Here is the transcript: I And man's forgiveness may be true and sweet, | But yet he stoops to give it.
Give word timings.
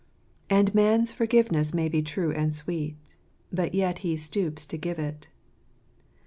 I 0.49 0.55
And 0.55 0.73
man's 0.73 1.11
forgiveness 1.11 1.75
may 1.75 1.87
be 1.87 2.01
true 2.01 2.31
and 2.31 2.51
sweet, 2.55 2.95
| 3.27 3.53
But 3.53 3.75
yet 3.75 3.99
he 3.99 4.17
stoops 4.17 4.65
to 4.65 4.75
give 4.77 4.97
it. 4.97 5.29